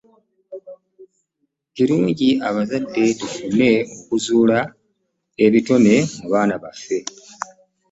[1.75, 4.59] Kirungi abazadde tufube okuzuula
[5.45, 6.99] ebitone mu baana baffe.